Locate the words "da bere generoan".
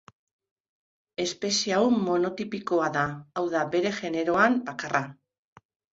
3.53-4.57